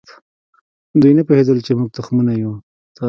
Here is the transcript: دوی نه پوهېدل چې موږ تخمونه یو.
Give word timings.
دوی 1.01 1.13
نه 1.17 1.23
پوهېدل 1.27 1.57
چې 1.65 1.71
موږ 1.77 1.89
تخمونه 1.97 2.33
یو. 2.43 2.53